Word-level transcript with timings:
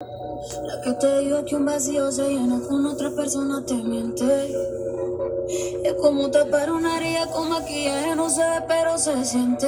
La 0.00 0.80
que 0.80 0.92
te 0.92 1.18
digo 1.18 1.44
que 1.44 1.56
un 1.56 1.66
vacío 1.66 2.12
se 2.12 2.22
llena 2.28 2.60
con 2.68 2.86
otra 2.86 3.10
persona 3.10 3.64
te 3.66 3.74
miente. 3.74 4.54
Es 5.82 5.94
como 5.94 6.30
tapar 6.30 6.70
una 6.70 6.98
herida 6.98 7.26
con 7.26 7.48
maquillaje, 7.48 8.14
no 8.14 8.30
se 8.30 8.42
ve, 8.42 8.64
pero 8.68 8.96
se 8.96 9.24
siente. 9.24 9.66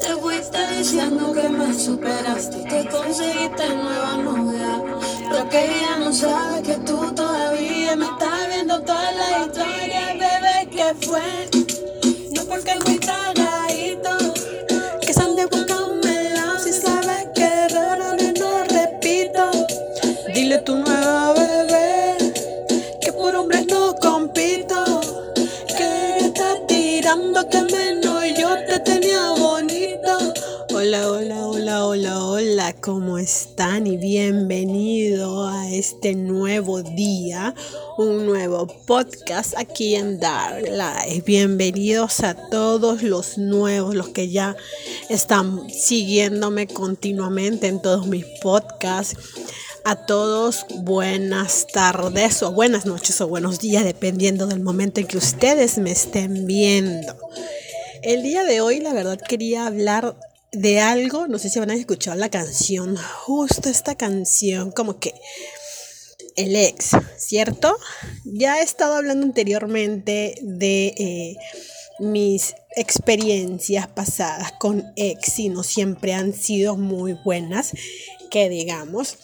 Te 0.00 0.08
fuiste 0.14 0.58
diciendo 0.78 1.30
que 1.34 1.48
me 1.50 1.74
superaste, 1.74 2.64
que 2.64 2.88
conseguiste 2.88 3.68
nueva 3.68 4.16
novia. 4.16 4.82
Lo 5.30 5.48
que 5.50 5.64
ella 5.64 5.98
no 5.98 6.10
sabe 6.10 6.62
que 6.62 6.76
tú 6.78 6.96
todavía 7.14 7.96
me 7.96 8.06
estás 8.06 8.48
viendo 8.48 8.80
toda 8.80 9.12
la 9.12 9.44
historia, 9.44 10.14
bebé, 10.14 10.70
que 10.70 11.06
fue. 11.06 11.57
Menos 27.46 28.24
yo 28.36 28.48
te 28.66 28.80
tenía 28.80 29.30
bonito. 29.30 30.34
Hola, 30.74 31.08
hola, 31.08 31.46
hola, 31.46 31.86
hola, 31.86 32.24
hola, 32.24 32.72
¿cómo 32.80 33.16
están? 33.16 33.86
Y 33.86 33.96
bienvenido 33.96 35.46
a 35.46 35.70
este 35.70 36.16
nuevo 36.16 36.82
día, 36.82 37.54
un 37.96 38.26
nuevo 38.26 38.66
podcast 38.86 39.56
aquí 39.56 39.94
en 39.94 40.18
Dark 40.18 40.64
Life. 40.64 41.22
Bienvenidos 41.24 42.20
a 42.24 42.34
todos 42.34 43.04
los 43.04 43.38
nuevos, 43.38 43.94
los 43.94 44.08
que 44.08 44.30
ya 44.30 44.56
están 45.08 45.70
siguiéndome 45.70 46.66
continuamente 46.66 47.68
en 47.68 47.80
todos 47.80 48.08
mis 48.08 48.24
podcasts. 48.42 49.16
A 49.84 49.96
todos 50.06 50.66
buenas 50.80 51.66
tardes 51.66 52.42
o 52.42 52.52
buenas 52.52 52.84
noches 52.84 53.20
o 53.20 53.28
buenos 53.28 53.58
días, 53.58 53.84
dependiendo 53.84 54.46
del 54.46 54.60
momento 54.60 55.00
en 55.00 55.06
que 55.06 55.16
ustedes 55.16 55.78
me 55.78 55.90
estén 55.90 56.46
viendo. 56.46 57.16
El 58.02 58.22
día 58.22 58.44
de 58.44 58.60
hoy, 58.60 58.80
la 58.80 58.92
verdad, 58.92 59.18
quería 59.20 59.66
hablar 59.66 60.16
de 60.52 60.80
algo, 60.80 61.26
no 61.26 61.38
sé 61.38 61.48
si 61.48 61.58
van 61.58 61.70
a 61.70 61.74
escuchar 61.74 62.16
la 62.16 62.28
canción, 62.28 62.96
justo 62.96 63.68
esta 63.68 63.94
canción, 63.94 64.72
como 64.72 64.98
que 64.98 65.14
el 66.36 66.54
ex, 66.54 66.90
¿cierto? 67.16 67.76
Ya 68.24 68.60
he 68.60 68.62
estado 68.62 68.96
hablando 68.96 69.26
anteriormente 69.26 70.38
de 70.42 70.86
eh, 70.98 71.36
mis 71.98 72.54
experiencias 72.76 73.88
pasadas 73.88 74.52
con 74.52 74.84
ex 74.96 75.38
y 75.38 75.48
no 75.48 75.62
siempre 75.62 76.14
han 76.14 76.32
sido 76.32 76.76
muy 76.76 77.14
buenas, 77.24 77.72
que 78.30 78.48
digamos. 78.48 79.18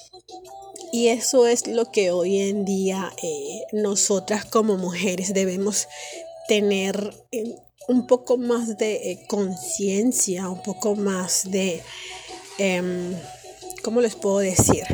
Y 0.92 1.08
eso 1.08 1.46
es 1.46 1.66
lo 1.66 1.90
que 1.90 2.12
hoy 2.12 2.38
en 2.38 2.64
día 2.64 3.12
eh, 3.22 3.62
nosotras 3.72 4.44
como 4.44 4.76
mujeres 4.76 5.34
debemos 5.34 5.88
tener 6.46 7.12
en, 7.32 7.56
un 7.88 8.06
poco 8.06 8.36
más 8.36 8.78
de 8.78 9.10
eh, 9.10 9.26
conciencia, 9.26 10.48
un 10.48 10.62
poco 10.62 10.94
más 10.94 11.50
de, 11.50 11.82
eh, 12.58 13.16
¿cómo 13.82 14.00
les 14.00 14.14
puedo 14.14 14.38
decir? 14.38 14.84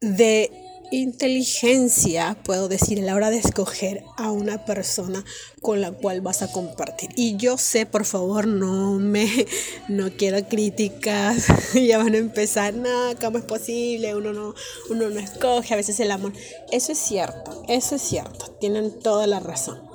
De 0.00 0.69
inteligencia, 0.90 2.36
puedo 2.44 2.68
decir, 2.68 3.00
a 3.00 3.02
la 3.02 3.14
hora 3.14 3.30
de 3.30 3.38
escoger 3.38 4.04
a 4.16 4.30
una 4.30 4.64
persona 4.64 5.24
con 5.62 5.80
la 5.80 5.92
cual 5.92 6.20
vas 6.20 6.42
a 6.42 6.50
compartir. 6.50 7.10
Y 7.16 7.36
yo 7.36 7.58
sé, 7.58 7.86
por 7.86 8.04
favor, 8.04 8.46
no 8.46 8.98
me, 8.98 9.46
no 9.88 10.10
quiero 10.16 10.46
críticas, 10.48 11.46
ya 11.74 11.98
van 11.98 12.14
a 12.14 12.18
empezar, 12.18 12.74
no, 12.74 13.14
¿cómo 13.20 13.38
es 13.38 13.44
posible? 13.44 14.14
Uno 14.14 14.32
no, 14.32 14.54
uno 14.90 15.10
no 15.10 15.20
escoge, 15.20 15.74
a 15.74 15.76
veces 15.76 16.00
el 16.00 16.10
amor. 16.10 16.32
Eso 16.72 16.92
es 16.92 16.98
cierto, 16.98 17.62
eso 17.68 17.94
es 17.96 18.02
cierto, 18.02 18.50
tienen 18.60 18.98
toda 18.98 19.26
la 19.26 19.40
razón 19.40 19.90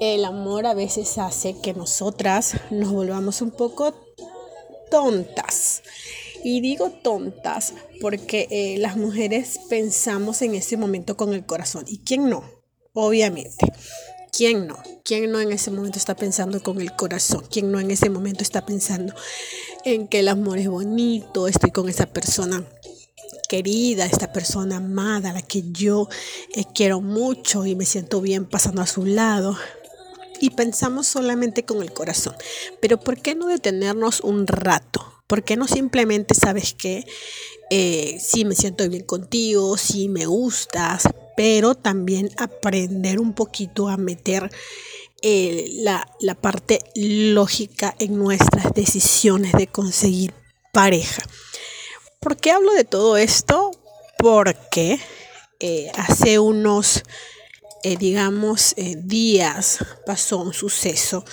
el 0.00 0.24
amor 0.24 0.66
a 0.66 0.72
veces 0.72 1.18
hace 1.18 1.60
que 1.60 1.74
nosotras 1.74 2.54
nos 2.70 2.90
volvamos 2.90 3.42
un 3.42 3.50
poco 3.50 3.94
tontas. 4.90 5.82
Y 6.42 6.60
digo 6.60 6.90
tontas 6.90 7.74
porque 8.00 8.48
eh, 8.50 8.78
las 8.78 8.96
mujeres 8.96 9.60
pensamos 9.68 10.42
en 10.42 10.54
ese 10.54 10.76
momento 10.76 11.16
con 11.16 11.34
el 11.34 11.44
corazón. 11.44 11.84
¿Y 11.86 11.98
quién 11.98 12.28
no? 12.28 12.44
Obviamente. 12.92 13.72
¿Quién 14.32 14.66
no? 14.66 14.78
¿Quién 15.04 15.30
no 15.32 15.40
en 15.40 15.52
ese 15.52 15.70
momento 15.70 15.98
está 15.98 16.16
pensando 16.16 16.62
con 16.62 16.80
el 16.80 16.94
corazón? 16.94 17.44
¿Quién 17.50 17.70
no 17.72 17.80
en 17.80 17.90
ese 17.90 18.10
momento 18.10 18.42
está 18.42 18.64
pensando 18.64 19.14
en 19.84 20.08
que 20.08 20.20
el 20.20 20.28
amor 20.28 20.58
es 20.58 20.68
bonito? 20.68 21.48
Estoy 21.48 21.72
con 21.72 21.88
esa 21.88 22.06
persona 22.06 22.64
querida, 23.48 24.06
esta 24.06 24.32
persona 24.32 24.76
amada, 24.76 25.32
la 25.32 25.42
que 25.42 25.64
yo 25.72 26.08
eh, 26.54 26.64
quiero 26.74 27.00
mucho 27.00 27.66
y 27.66 27.74
me 27.74 27.84
siento 27.84 28.20
bien 28.20 28.46
pasando 28.46 28.80
a 28.80 28.86
su 28.86 29.04
lado 29.04 29.56
y 30.40 30.50
pensamos 30.50 31.06
solamente 31.06 31.64
con 31.64 31.82
el 31.82 31.92
corazón. 31.92 32.34
Pero 32.80 33.00
¿por 33.00 33.20
qué 33.20 33.34
no 33.34 33.46
detenernos 33.46 34.20
un 34.20 34.46
rato? 34.46 35.09
¿Por 35.30 35.44
qué 35.44 35.56
no 35.56 35.68
simplemente 35.68 36.34
sabes 36.34 36.74
que 36.74 37.06
eh, 37.70 38.18
sí 38.20 38.44
me 38.44 38.56
siento 38.56 38.88
bien 38.88 39.04
contigo, 39.04 39.76
sí 39.76 40.08
me 40.08 40.26
gustas, 40.26 41.04
pero 41.36 41.76
también 41.76 42.32
aprender 42.36 43.20
un 43.20 43.32
poquito 43.32 43.88
a 43.88 43.96
meter 43.96 44.50
eh, 45.22 45.68
la, 45.74 46.12
la 46.18 46.34
parte 46.34 46.80
lógica 46.96 47.94
en 48.00 48.18
nuestras 48.18 48.74
decisiones 48.74 49.52
de 49.52 49.68
conseguir 49.68 50.34
pareja? 50.72 51.22
¿Por 52.18 52.36
qué 52.36 52.50
hablo 52.50 52.72
de 52.72 52.82
todo 52.82 53.16
esto? 53.16 53.70
Porque 54.18 54.98
eh, 55.60 55.92
hace 55.94 56.40
unos 56.40 57.04
digamos, 58.00 58.74
días 58.76 59.78
pasó 60.04 60.38
un 60.38 60.52
suceso 60.52 61.24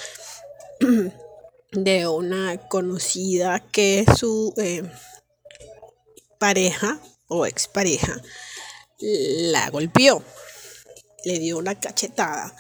de 1.72 2.07
una 2.07 2.57
conocida 2.69 3.59
que 3.59 4.05
su 4.17 4.53
eh, 4.57 4.83
pareja 6.39 7.00
o 7.28 7.45
expareja 7.45 8.22
la 9.00 9.69
golpeó, 9.69 10.23
le 11.25 11.39
dio 11.39 11.57
una 11.57 11.79
cachetada 11.79 12.55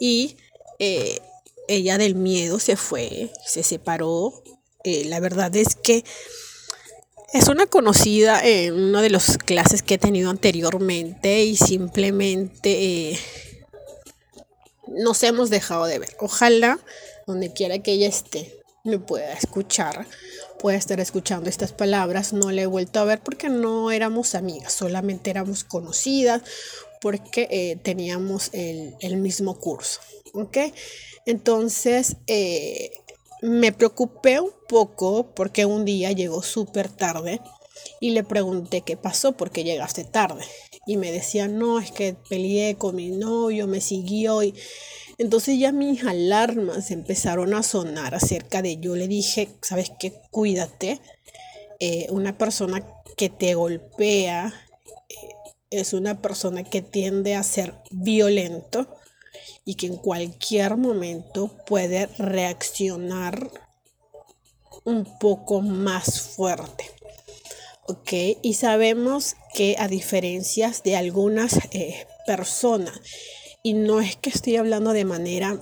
y 0.00 0.36
ella 0.78 1.98
del 1.98 2.14
miedo 2.14 2.58
se 2.58 2.76
fue, 2.76 3.30
se 3.44 3.62
separó. 3.62 4.42
la 4.84 5.20
verdad 5.20 5.54
es 5.54 5.74
que 5.76 6.04
es 7.32 7.48
una 7.48 7.66
conocida 7.66 8.40
en 8.44 8.74
una 8.74 9.02
de 9.02 9.10
las 9.10 9.36
clases 9.38 9.82
que 9.82 9.94
he 9.94 9.98
tenido 9.98 10.30
anteriormente 10.30 11.44
y 11.44 11.56
simplemente 11.56 13.10
eh, 13.10 13.18
nos 14.88 15.22
hemos 15.22 15.50
dejado 15.50 15.86
de 15.86 15.98
ver. 15.98 16.16
Ojalá, 16.20 16.78
donde 17.26 17.52
quiera 17.52 17.80
que 17.80 17.92
ella 17.92 18.08
esté, 18.08 18.62
me 18.84 18.98
pueda 18.98 19.32
escuchar, 19.32 20.06
pueda 20.60 20.78
estar 20.78 21.00
escuchando 21.00 21.50
estas 21.50 21.72
palabras. 21.72 22.32
No 22.32 22.50
le 22.52 22.62
he 22.62 22.66
vuelto 22.66 23.00
a 23.00 23.04
ver 23.04 23.20
porque 23.20 23.48
no 23.48 23.90
éramos 23.90 24.34
amigas, 24.34 24.72
solamente 24.72 25.30
éramos 25.30 25.64
conocidas 25.64 26.42
porque 27.00 27.48
eh, 27.50 27.76
teníamos 27.82 28.50
el, 28.52 29.16
mismo 29.16 29.58
curso. 29.58 30.00
¿Ok? 30.32 30.58
Entonces, 31.26 32.16
eh, 32.26 32.90
me 33.42 33.72
preocupé 33.72 34.40
un 34.40 34.52
poco 34.68 35.34
porque 35.34 35.66
un 35.66 35.84
día 35.84 36.12
llegó 36.12 36.42
súper 36.42 36.88
tarde 36.88 37.40
y 38.00 38.10
le 38.10 38.24
pregunté 38.24 38.82
qué 38.82 38.96
pasó 38.96 39.32
porque 39.32 39.64
llegaste 39.64 40.04
tarde. 40.04 40.44
Y 40.86 40.96
me 40.96 41.10
decía, 41.10 41.48
no, 41.48 41.80
es 41.80 41.90
que 41.90 42.14
peleé 42.28 42.76
con 42.76 42.94
mi 42.94 43.10
novio, 43.10 43.66
me 43.66 43.80
siguió 43.80 44.42
y... 44.42 44.54
Entonces 45.18 45.58
ya 45.58 45.72
mis 45.72 46.04
alarmas 46.04 46.90
empezaron 46.90 47.54
a 47.54 47.62
sonar 47.62 48.14
acerca 48.14 48.62
de 48.62 48.76
yo 48.78 48.96
le 48.96 49.08
dije, 49.08 49.48
¿sabes 49.62 49.90
qué? 49.98 50.12
Cuídate. 50.30 51.00
Eh, 51.80 52.06
una 52.10 52.36
persona 52.36 52.86
que 53.16 53.28
te 53.28 53.54
golpea 53.54 54.52
eh, 55.08 55.14
es 55.70 55.92
una 55.92 56.20
persona 56.20 56.64
que 56.64 56.82
tiende 56.82 57.34
a 57.34 57.42
ser 57.42 57.74
violento 57.90 58.88
y 59.64 59.74
que 59.74 59.86
en 59.86 59.96
cualquier 59.96 60.76
momento 60.76 61.50
puede 61.66 62.06
reaccionar 62.18 63.50
un 64.84 65.18
poco 65.18 65.60
más 65.62 66.20
fuerte. 66.20 66.84
¿Ok? 67.88 68.12
Y 68.42 68.54
sabemos 68.54 69.36
que 69.54 69.76
a 69.78 69.88
diferencia 69.88 70.72
de 70.84 70.96
algunas 70.96 71.58
eh, 71.72 72.06
personas, 72.26 73.00
y 73.66 73.74
no 73.74 74.00
es 74.00 74.14
que 74.14 74.30
estoy 74.30 74.54
hablando 74.54 74.92
de 74.92 75.04
manera 75.04 75.58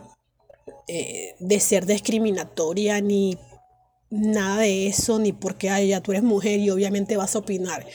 eh, 0.88 1.34
de 1.38 1.58
ser 1.58 1.86
discriminatoria 1.86 3.00
ni 3.00 3.38
nada 4.10 4.58
de 4.58 4.88
eso, 4.88 5.18
ni 5.18 5.32
porque 5.32 5.70
ay, 5.70 5.98
tú 6.02 6.12
eres 6.12 6.22
mujer 6.22 6.60
y 6.60 6.68
obviamente 6.68 7.16
vas 7.16 7.34
a 7.34 7.38
opinar 7.38 7.86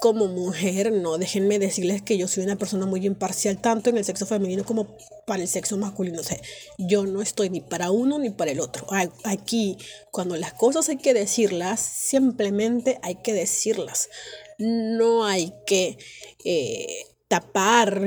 como 0.00 0.28
mujer, 0.28 0.92
no, 0.92 1.18
déjenme 1.18 1.58
decirles 1.58 2.00
que 2.00 2.16
yo 2.16 2.26
soy 2.26 2.42
una 2.44 2.56
persona 2.56 2.86
muy 2.86 3.04
imparcial, 3.04 3.60
tanto 3.60 3.90
en 3.90 3.98
el 3.98 4.04
sexo 4.06 4.24
femenino 4.24 4.64
como 4.64 4.96
para 5.26 5.42
el 5.42 5.48
sexo 5.48 5.76
masculino. 5.76 6.22
O 6.22 6.24
sea, 6.24 6.40
yo 6.78 7.04
no 7.04 7.20
estoy 7.20 7.50
ni 7.50 7.60
para 7.60 7.90
uno 7.90 8.18
ni 8.18 8.30
para 8.30 8.52
el 8.52 8.60
otro. 8.60 8.86
Aquí, 9.24 9.76
cuando 10.10 10.36
las 10.36 10.54
cosas 10.54 10.88
hay 10.88 10.96
que 10.96 11.12
decirlas, 11.12 11.80
simplemente 11.80 12.98
hay 13.02 13.16
que 13.16 13.34
decirlas. 13.34 14.08
No 14.56 15.26
hay 15.26 15.52
que 15.66 15.98
eh, 16.46 17.04
tapar 17.30 18.02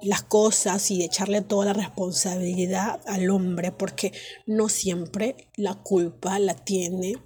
las 0.00 0.22
cosas 0.22 0.90
y 0.90 1.04
echarle 1.04 1.42
toda 1.42 1.66
la 1.66 1.72
responsabilidad 1.74 3.02
al 3.06 3.28
hombre, 3.28 3.70
porque 3.70 4.12
no 4.46 4.70
siempre 4.70 5.50
la 5.56 5.74
culpa 5.74 6.38
la 6.38 6.54
tiene 6.54 7.18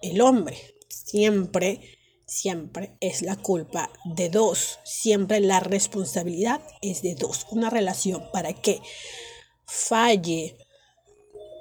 el 0.00 0.22
hombre. 0.22 0.56
Siempre 0.88 1.82
siempre 2.26 2.96
es 3.00 3.20
la 3.20 3.36
culpa 3.36 3.90
de 4.06 4.30
dos. 4.30 4.78
Siempre 4.84 5.40
la 5.40 5.60
responsabilidad 5.60 6.62
es 6.80 7.02
de 7.02 7.14
dos. 7.14 7.46
Una 7.50 7.68
relación 7.68 8.22
para 8.32 8.54
que 8.54 8.80
falle 9.66 10.56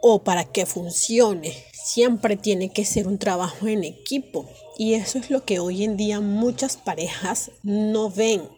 o 0.05 0.21
para 0.21 0.43
que 0.43 0.65
funcione, 0.65 1.55
siempre 1.71 2.35
tiene 2.35 2.73
que 2.73 2.83
ser 2.83 3.07
un 3.07 3.17
trabajo 3.17 3.67
en 3.67 3.85
equipo. 3.85 4.49
Y 4.77 4.95
eso 4.95 5.17
es 5.17 5.29
lo 5.29 5.45
que 5.45 5.59
hoy 5.59 5.85
en 5.85 5.95
día 5.95 6.19
muchas 6.19 6.75
parejas 6.75 7.51
no 7.63 8.09
ven. 8.09 8.49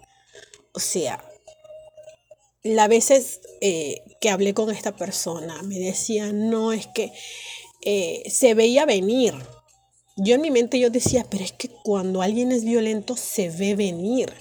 O 0.73 0.79
sea, 0.79 1.23
las 2.63 2.89
veces 2.89 3.41
eh, 3.61 4.01
que 4.19 4.31
hablé 4.31 4.55
con 4.55 4.71
esta 4.71 4.95
persona 4.95 5.61
me 5.61 5.77
decía, 5.77 6.33
no 6.33 6.73
es 6.73 6.87
que 6.87 7.13
eh, 7.85 8.23
se 8.27 8.55
veía 8.55 8.87
venir 8.87 9.35
yo 10.17 10.35
en 10.35 10.41
mi 10.41 10.49
mente 10.49 10.79
yo 10.79 10.89
decía, 10.89 11.25
pero 11.29 11.43
es 11.43 11.51
que 11.51 11.67
cuando 11.67 12.21
alguien 12.21 12.53
es 12.53 12.63
violento 12.63 13.17
se 13.17 13.49
ve 13.49 13.75
venir. 13.75 14.31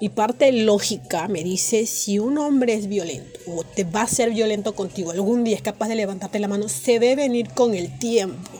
Y 0.00 0.10
parte 0.10 0.52
lógica 0.52 1.26
me 1.26 1.42
dice, 1.42 1.86
si 1.86 2.20
un 2.20 2.38
hombre 2.38 2.74
es 2.74 2.86
violento 2.86 3.40
o 3.48 3.64
te 3.64 3.82
va 3.82 4.02
a 4.02 4.06
ser 4.06 4.30
violento 4.30 4.74
contigo, 4.74 5.10
algún 5.10 5.42
día 5.42 5.56
es 5.56 5.62
capaz 5.62 5.88
de 5.88 5.96
levantarte 5.96 6.38
la 6.38 6.46
mano, 6.46 6.68
se 6.68 7.00
ve 7.00 7.16
venir 7.16 7.48
con 7.50 7.74
el 7.74 7.98
tiempo. 7.98 8.50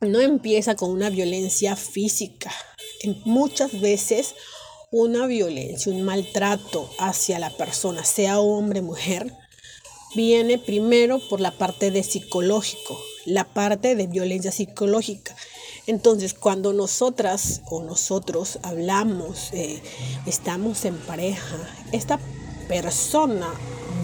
No 0.00 0.20
empieza 0.20 0.76
con 0.76 0.90
una 0.90 1.10
violencia 1.10 1.74
física. 1.74 2.52
Muchas 3.24 3.80
veces 3.80 4.36
una 4.92 5.26
violencia, 5.26 5.90
un 5.90 6.02
maltrato 6.02 6.88
hacia 6.98 7.38
la 7.40 7.50
persona, 7.50 8.04
sea 8.04 8.38
hombre 8.38 8.80
o 8.80 8.84
mujer, 8.84 9.32
viene 10.14 10.58
primero 10.58 11.18
por 11.30 11.40
la 11.40 11.50
parte 11.50 11.90
de 11.90 12.02
psicológico, 12.02 13.00
la 13.24 13.44
parte 13.44 13.96
de 13.96 14.06
violencia 14.06 14.52
psicológica. 14.52 15.34
Entonces, 15.86 16.34
cuando 16.34 16.72
nosotras 16.72 17.62
o 17.68 17.82
nosotros 17.82 18.60
hablamos, 18.62 19.52
eh, 19.52 19.82
estamos 20.26 20.84
en 20.84 20.96
pareja, 20.96 21.56
esta 21.90 22.20
persona 22.68 23.52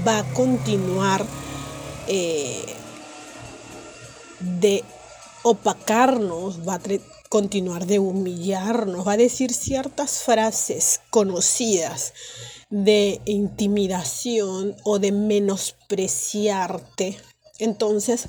va 0.06 0.18
a 0.18 0.34
continuar 0.34 1.24
eh, 2.08 2.64
de 4.40 4.84
opacarnos, 5.42 6.66
va 6.66 6.74
a 6.74 6.80
continuar 7.28 7.86
de 7.86 8.00
humillarnos, 8.00 9.06
va 9.06 9.12
a 9.12 9.16
decir 9.16 9.52
ciertas 9.52 10.22
frases 10.22 11.00
conocidas 11.10 12.12
de 12.70 13.20
intimidación 13.24 14.76
o 14.84 14.98
de 14.98 15.12
menospreciarte. 15.12 17.16
Entonces, 17.58 18.28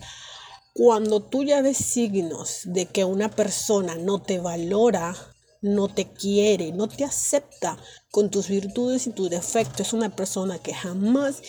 cuando 0.74 1.22
tú 1.22 1.44
ya 1.44 1.62
ves 1.62 1.78
signos 1.78 2.62
de 2.66 2.86
que 2.86 3.04
una 3.04 3.30
persona 3.30 3.96
no 3.96 4.22
te 4.22 4.40
valora, 4.40 5.16
no 5.62 5.88
te 5.88 6.06
quiere, 6.12 6.72
no 6.72 6.88
te 6.88 7.04
acepta 7.04 7.78
con 8.12 8.30
tus 8.30 8.48
virtudes 8.48 9.08
y 9.08 9.12
tus 9.12 9.30
defectos, 9.30 9.88
es 9.88 9.94
una 9.94 10.16
persona 10.16 10.60
que 10.60 10.74
jamás 10.74 11.42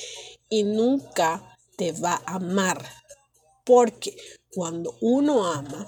y 0.48 0.64
nunca 0.64 1.58
te 1.76 1.92
va 1.92 2.22
a 2.26 2.36
amar. 2.36 2.84
Porque 3.64 4.16
cuando 4.50 4.96
uno 5.00 5.46
ama, 5.46 5.86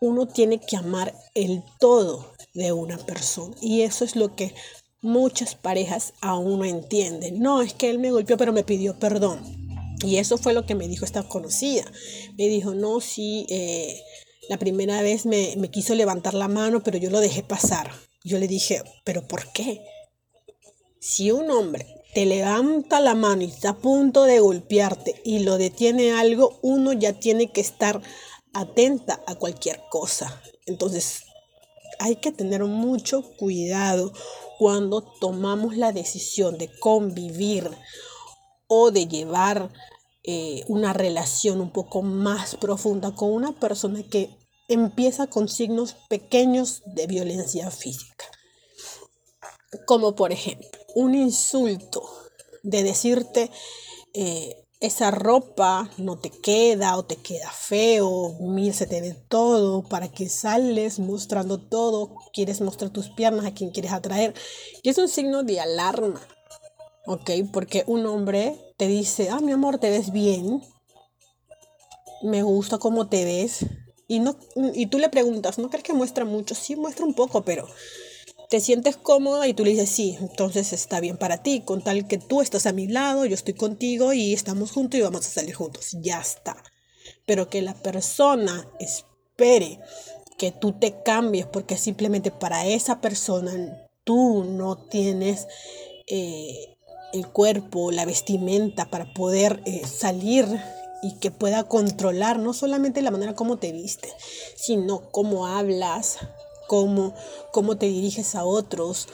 uno 0.00 0.26
tiene 0.26 0.60
que 0.60 0.76
amar 0.76 1.14
el 1.34 1.62
todo 1.78 2.32
de 2.54 2.72
una 2.72 2.98
persona. 2.98 3.54
Y 3.60 3.82
eso 3.82 4.04
es 4.04 4.16
lo 4.16 4.34
que 4.34 4.54
muchas 5.00 5.54
parejas 5.54 6.14
aún 6.20 6.60
no 6.60 6.64
entienden. 6.64 7.40
No, 7.40 7.60
es 7.60 7.74
que 7.74 7.90
él 7.90 7.98
me 7.98 8.10
golpeó, 8.10 8.36
pero 8.36 8.52
me 8.52 8.64
pidió 8.64 8.98
perdón. 8.98 9.61
Y 10.02 10.18
eso 10.18 10.38
fue 10.38 10.52
lo 10.52 10.66
que 10.66 10.74
me 10.74 10.88
dijo 10.88 11.04
esta 11.04 11.22
conocida. 11.22 11.84
Me 12.36 12.48
dijo, 12.48 12.74
no, 12.74 13.00
sí, 13.00 13.46
eh, 13.48 14.00
la 14.48 14.58
primera 14.58 15.02
vez 15.02 15.26
me, 15.26 15.54
me 15.56 15.70
quiso 15.70 15.94
levantar 15.94 16.34
la 16.34 16.48
mano, 16.48 16.82
pero 16.82 16.98
yo 16.98 17.10
lo 17.10 17.20
dejé 17.20 17.42
pasar. 17.42 17.90
Yo 18.24 18.38
le 18.38 18.48
dije, 18.48 18.82
pero 19.04 19.26
¿por 19.26 19.52
qué? 19.52 19.80
Si 21.00 21.30
un 21.30 21.50
hombre 21.50 21.86
te 22.14 22.26
levanta 22.26 23.00
la 23.00 23.14
mano 23.14 23.42
y 23.42 23.46
está 23.46 23.70
a 23.70 23.78
punto 23.78 24.24
de 24.24 24.40
golpearte 24.40 25.20
y 25.24 25.40
lo 25.40 25.58
detiene 25.58 26.12
algo, 26.12 26.58
uno 26.62 26.92
ya 26.92 27.14
tiene 27.14 27.50
que 27.50 27.60
estar 27.60 28.02
atenta 28.52 29.22
a 29.26 29.34
cualquier 29.34 29.80
cosa. 29.90 30.42
Entonces, 30.66 31.24
hay 31.98 32.16
que 32.16 32.32
tener 32.32 32.64
mucho 32.64 33.22
cuidado 33.36 34.12
cuando 34.58 35.02
tomamos 35.02 35.76
la 35.76 35.92
decisión 35.92 36.58
de 36.58 36.68
convivir 36.78 37.70
o 38.66 38.90
de 38.90 39.06
llevar 39.06 39.72
eh, 40.24 40.64
una 40.68 40.92
relación 40.92 41.60
un 41.60 41.70
poco 41.70 42.02
más 42.02 42.56
profunda 42.56 43.14
con 43.14 43.32
una 43.32 43.52
persona 43.52 44.02
que 44.02 44.30
empieza 44.68 45.26
con 45.26 45.48
signos 45.48 45.96
pequeños 46.08 46.82
de 46.86 47.06
violencia 47.06 47.70
física. 47.70 48.24
Como 49.86 50.14
por 50.14 50.32
ejemplo, 50.32 50.68
un 50.94 51.14
insulto 51.14 52.02
de 52.62 52.82
decirte, 52.82 53.50
eh, 54.14 54.62
esa 54.82 55.12
ropa 55.12 55.88
no 55.96 56.18
te 56.18 56.30
queda 56.30 56.96
o 56.96 57.04
te 57.04 57.16
queda 57.16 57.50
feo, 57.50 58.36
mira, 58.40 58.74
se 58.74 58.86
te 58.86 59.00
ve 59.00 59.14
todo, 59.28 59.82
para 59.82 60.08
que 60.08 60.28
sales 60.28 60.98
mostrando 60.98 61.58
todo, 61.58 62.16
quieres 62.32 62.60
mostrar 62.60 62.90
tus 62.90 63.08
piernas 63.08 63.46
a 63.46 63.54
quien 63.54 63.70
quieres 63.70 63.92
atraer. 63.92 64.34
Y 64.82 64.88
es 64.90 64.98
un 64.98 65.08
signo 65.08 65.44
de 65.44 65.60
alarma, 65.60 66.20
¿ok? 67.06 67.30
Porque 67.52 67.84
un 67.86 68.06
hombre 68.06 68.71
te 68.82 68.88
dice, 68.88 69.28
ah, 69.30 69.38
mi 69.38 69.52
amor, 69.52 69.78
te 69.78 69.90
ves 69.90 70.10
bien, 70.10 70.60
me 72.20 72.42
gusta 72.42 72.78
cómo 72.78 73.08
te 73.08 73.24
ves. 73.24 73.64
Y, 74.08 74.18
no, 74.18 74.36
y 74.74 74.86
tú 74.86 74.98
le 74.98 75.08
preguntas, 75.08 75.56
¿no 75.60 75.70
crees 75.70 75.84
que 75.84 75.92
muestra 75.92 76.24
mucho? 76.24 76.56
Sí, 76.56 76.74
muestra 76.74 77.06
un 77.06 77.14
poco, 77.14 77.44
pero 77.44 77.68
te 78.50 78.58
sientes 78.58 78.96
cómoda 78.96 79.46
y 79.46 79.54
tú 79.54 79.64
le 79.64 79.70
dices, 79.70 79.88
sí, 79.88 80.16
entonces 80.18 80.72
está 80.72 80.98
bien 80.98 81.16
para 81.16 81.44
ti, 81.44 81.60
con 81.60 81.80
tal 81.84 82.08
que 82.08 82.18
tú 82.18 82.42
estás 82.42 82.66
a 82.66 82.72
mi 82.72 82.88
lado, 82.88 83.24
yo 83.24 83.36
estoy 83.36 83.54
contigo 83.54 84.12
y 84.12 84.32
estamos 84.32 84.72
juntos 84.72 84.98
y 84.98 85.02
vamos 85.04 85.28
a 85.28 85.30
salir 85.30 85.54
juntos, 85.54 85.96
ya 86.00 86.20
está. 86.20 86.56
Pero 87.24 87.48
que 87.48 87.62
la 87.62 87.74
persona 87.74 88.68
espere 88.80 89.78
que 90.38 90.50
tú 90.50 90.72
te 90.72 91.04
cambies 91.04 91.46
porque 91.46 91.76
simplemente 91.76 92.32
para 92.32 92.66
esa 92.66 93.00
persona 93.00 93.86
tú 94.02 94.42
no 94.42 94.76
tienes 94.88 95.46
eh, 96.08 96.71
el 97.12 97.26
cuerpo, 97.26 97.90
la 97.90 98.04
vestimenta 98.04 98.90
para 98.90 99.12
poder 99.12 99.62
eh, 99.64 99.82
salir 99.86 100.46
y 101.02 101.14
que 101.14 101.30
pueda 101.30 101.64
controlar 101.64 102.38
no 102.38 102.52
solamente 102.52 103.02
la 103.02 103.10
manera 103.10 103.34
como 103.34 103.58
te 103.58 103.72
viste, 103.72 104.08
sino 104.54 105.10
cómo 105.10 105.46
hablas, 105.46 106.18
cómo, 106.68 107.76
te 107.78 107.86
diriges 107.86 108.34
a 108.34 108.44
otros 108.44 109.08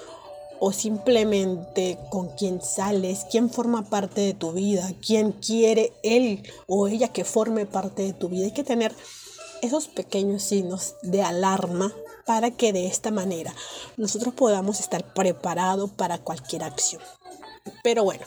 o 0.61 0.73
simplemente 0.73 1.99
con 2.11 2.29
quién 2.37 2.61
sales, 2.61 3.27
quién 3.31 3.51
forma 3.51 3.89
parte 3.89 4.21
de 4.21 4.35
tu 4.35 4.53
vida, 4.53 4.93
quién 5.05 5.33
quiere 5.33 5.93
él 6.03 6.43
o 6.67 6.89
ella 6.89 7.09
que 7.09 7.25
forme 7.25 7.65
parte 7.65 8.03
de 8.03 8.13
tu 8.13 8.29
vida. 8.29 8.45
Hay 8.45 8.53
que 8.53 8.65
tener 8.65 8.95
esos 9.63 9.89
pequeños 9.89 10.43
signos 10.43 10.95
de 11.03 11.23
alarma 11.23 11.93
para 12.27 12.51
que 12.51 12.73
de 12.73 12.87
esta 12.87 13.11
manera 13.11 13.55
nosotros 13.97 14.35
podamos 14.35 14.81
estar 14.81 15.15
preparados 15.15 15.91
para 15.91 16.19
cualquier 16.19 16.63
acción. 16.63 17.01
Pero 17.83 18.05
bueno, 18.05 18.27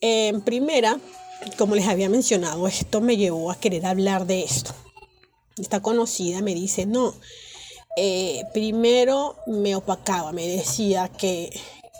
en 0.00 0.40
primera, 0.40 0.98
como 1.58 1.74
les 1.74 1.86
había 1.86 2.08
mencionado, 2.08 2.66
esto 2.68 3.00
me 3.00 3.16
llevó 3.16 3.50
a 3.50 3.58
querer 3.58 3.86
hablar 3.86 4.26
de 4.26 4.42
esto. 4.42 4.74
Esta 5.58 5.80
conocida 5.80 6.42
me 6.42 6.54
dice, 6.54 6.86
no, 6.86 7.14
eh, 7.96 8.44
primero 8.52 9.36
me 9.46 9.74
opacaba, 9.74 10.32
me 10.32 10.46
decía 10.46 11.08
que, 11.08 11.50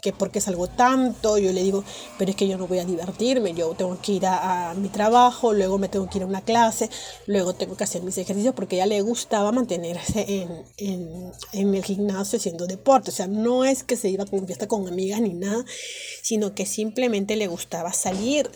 que 0.06 0.12
porque 0.12 0.40
salgo 0.40 0.68
tanto, 0.68 1.36
yo 1.36 1.52
le 1.52 1.64
digo, 1.64 1.82
pero 2.16 2.30
es 2.30 2.36
que 2.36 2.46
yo 2.46 2.56
no 2.56 2.68
voy 2.68 2.78
a 2.78 2.84
divertirme, 2.84 3.54
yo 3.54 3.74
tengo 3.74 4.00
que 4.00 4.12
ir 4.12 4.26
a, 4.26 4.72
mi 4.76 4.88
trabajo, 4.88 5.52
luego 5.52 5.78
me 5.78 5.88
tengo 5.88 6.08
que 6.08 6.18
ir 6.18 6.22
a 6.22 6.28
una 6.28 6.42
clase, 6.42 6.88
luego 7.26 7.54
tengo 7.54 7.76
que 7.76 7.82
hacer 7.82 8.04
mis 8.04 8.16
ejercicios, 8.16 8.54
porque 8.54 8.76
a 8.76 8.84
ella 8.84 8.94
le 8.94 9.02
gustaba 9.02 9.50
mantenerse 9.50 10.24
en, 10.28 10.64
en, 10.76 11.32
en 11.52 11.74
el 11.74 11.84
gimnasio 11.84 12.38
haciendo 12.38 12.68
deporte, 12.68 13.10
o 13.10 13.12
sea, 13.12 13.26
no 13.26 13.64
es 13.64 13.82
que 13.82 13.96
se 13.96 14.08
iba 14.08 14.24
con 14.26 14.46
fiesta 14.46 14.68
con 14.68 14.86
amigas 14.86 15.20
ni 15.20 15.34
nada, 15.34 15.64
sino 16.22 16.54
que 16.54 16.66
simplemente 16.66 17.34
le 17.34 17.48
gustaba 17.48 17.92
salir 17.92 18.48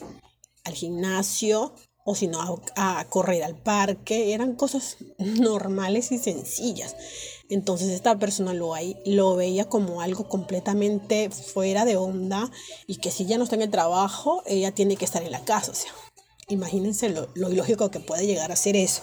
al 0.63 0.75
gimnasio 0.75 1.75
o 2.11 2.15
si 2.17 2.27
no 2.27 2.61
a, 2.77 3.05
correr 3.09 3.45
al 3.45 3.55
parque, 3.57 4.35
eran 4.35 4.55
cosas 4.55 4.97
normales 5.19 6.11
y 6.13 6.19
sencillas. 6.19 6.97
Entonces 7.49 7.91
esta 7.91 8.19
persona 8.19 8.53
lo, 8.53 8.75
lo 9.07 9.37
veía 9.37 9.69
como 9.69 10.03
algo 10.03 10.29
completamente 10.29 11.31
fuera 11.31 11.85
de 11.85 11.97
onda 11.97 12.51
y 12.87 12.97
que 12.97 13.11
si 13.11 13.27
ya 13.27 13.39
no 13.39 13.45
está 13.45 13.57
en 13.57 13.63
el 13.63 13.71
trabajo, 13.71 14.43
ella 14.47 14.73
tiene 14.73 14.97
que 14.97 15.05
estar 15.05 15.23
en 15.23 15.33
la 15.33 15.45
casa. 15.45 15.73
O 15.73 15.75
sea, 15.75 15.93
imagínense 16.49 17.09
lo, 17.09 17.29
ilógico 17.35 17.91
que 17.91 18.01
puede 18.01 18.27
llegar 18.27 18.53
a 18.53 18.57
ser 18.57 18.77
eso. 18.77 19.03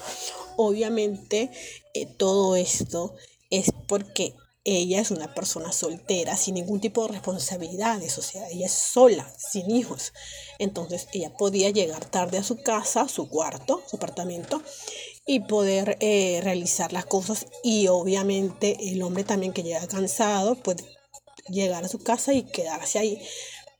Obviamente 0.58 1.52
eh, 1.94 2.06
todo 2.06 2.56
esto 2.56 3.16
es 3.50 3.72
porque 3.88 4.34
ella 4.70 5.00
es 5.00 5.12
una 5.12 5.34
persona 5.34 5.72
soltera, 5.72 6.36
sin 6.36 6.56
ningún 6.56 6.82
tipo 6.82 7.04
de 7.04 7.14
responsabilidades, 7.14 8.18
o 8.18 8.22
sea, 8.22 8.50
ella 8.50 8.66
es 8.66 8.74
sola, 8.74 9.26
sin 9.38 9.72
hijos. 9.72 10.12
Entonces 10.60 11.08
ella 11.14 11.32
podía 11.38 11.70
llegar 11.70 12.04
tarde 12.04 12.38
a 12.38 12.44
su 12.44 12.58
casa, 12.58 13.04
a 13.04 13.08
su 13.08 13.30
cuarto, 13.30 13.82
su 13.88 13.96
apartamento, 13.96 14.62
y 15.26 15.40
poder 15.40 15.96
eh, 16.02 16.42
realizar 16.44 16.92
las 16.92 17.06
cosas. 17.06 17.46
Y 17.64 17.88
obviamente 17.88 18.76
el 18.92 19.02
hombre 19.04 19.24
también 19.24 19.54
que 19.54 19.64
llega 19.64 19.88
cansado 19.88 20.56
puede 20.56 20.84
llegar 21.48 21.86
a 21.86 21.88
su 21.88 22.00
casa 22.00 22.34
y 22.34 22.44
quedarse 22.44 23.00
ahí. 23.00 23.22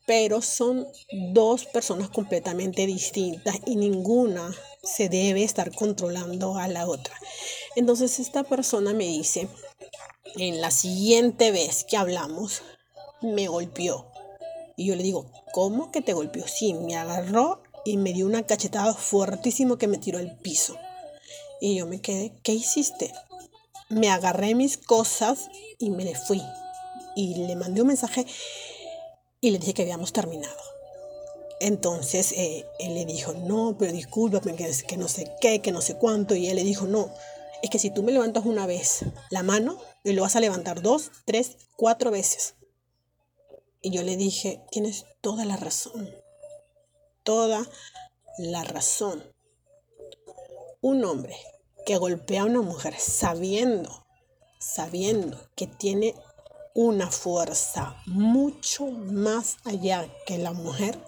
Pero 0.06 0.42
son 0.42 0.88
dos 1.34 1.66
personas 1.66 2.08
completamente 2.08 2.86
distintas 2.86 3.58
y 3.66 3.76
ninguna 3.76 4.56
se 4.82 5.10
debe 5.10 5.44
estar 5.44 5.76
controlando 5.76 6.56
a 6.56 6.70
la 6.70 6.88
otra. 6.88 7.14
Entonces 7.76 8.20
esta 8.20 8.46
persona 8.46 8.94
me 8.94 9.06
dice, 9.06 9.50
en 10.38 10.62
la 10.62 10.72
siguiente 10.72 11.52
vez 11.52 11.84
que 11.84 11.98
hablamos, 11.98 12.62
me 13.22 13.48
golpeó. 13.48 14.06
Y 14.76 14.88
yo 14.88 14.96
le 14.96 15.04
digo, 15.04 15.32
¿cómo 15.54 15.92
que 15.92 16.02
te 16.02 16.14
golpeó? 16.14 16.48
Sí, 16.48 16.74
me 16.74 16.96
agarró 16.96 17.64
y 17.86 17.98
me 17.98 18.14
dio 18.14 18.26
una 18.26 18.46
cachetada 18.46 18.94
fuertísimo 18.94 19.78
que 19.78 19.88
me 19.88 19.98
tiró 19.98 20.20
al 20.20 20.38
piso. 20.38 20.78
Y 21.60 21.78
yo 21.78 21.88
me 21.88 22.02
quedé, 22.02 22.34
¿qué 22.44 22.54
hiciste? 22.54 23.14
Me 23.90 24.10
agarré 24.10 24.54
mis 24.54 24.78
cosas 24.78 25.50
y 25.80 25.90
me 25.90 26.04
le 26.04 26.16
fui. 26.16 26.42
Y 27.16 27.36
le 27.48 27.56
mandé 27.56 27.82
un 27.82 27.88
mensaje 27.88 28.26
y 29.42 29.52
le 29.52 29.58
dije 29.58 29.74
que 29.74 29.82
habíamos 29.82 30.14
terminado. 30.14 30.56
Entonces 31.60 32.34
eh, 32.34 32.66
él 32.78 32.94
le 32.94 33.06
dijo, 33.06 33.34
no, 33.34 33.76
pero 33.80 33.92
discúlpame, 33.92 34.56
que, 34.56 34.72
que 34.88 34.98
no 34.98 35.08
sé 35.08 35.32
qué, 35.42 35.60
que 35.62 35.72
no 35.72 35.82
sé 35.82 35.96
cuánto. 35.96 36.36
Y 36.36 36.48
él 36.48 36.58
le 36.58 36.64
dijo, 36.64 36.86
no, 36.86 37.10
es 37.62 37.70
que 37.70 37.80
si 37.80 37.92
tú 37.92 38.04
me 38.04 38.12
levantas 38.12 38.46
una 38.46 38.66
vez 38.66 39.06
la 39.30 39.44
mano, 39.44 39.78
y 40.04 40.14
lo 40.14 40.22
vas 40.22 40.36
a 40.36 40.40
levantar 40.40 40.82
dos, 40.82 41.12
tres, 41.26 41.58
cuatro 41.76 42.12
veces. 42.12 42.56
Y 43.82 43.92
yo 43.92 44.04
le 44.04 44.16
dije, 44.18 44.64
tienes 44.72 45.06
toda 45.22 45.46
la 45.46 45.58
razón, 45.58 46.10
toda 47.24 47.68
la 48.38 48.64
razón. 48.64 49.24
Un 50.82 51.04
hombre 51.06 51.36
que 51.86 51.98
golpea 51.98 52.42
a 52.42 52.46
una 52.46 52.62
mujer 52.62 52.96
sabiendo, 52.98 54.06
sabiendo 54.60 55.40
que 55.56 55.68
tiene 55.68 56.16
una 56.74 57.10
fuerza 57.10 57.98
mucho 58.06 58.86
más 58.88 59.58
allá 59.66 60.08
que 60.26 60.38
la 60.38 60.54
mujer, 60.54 61.00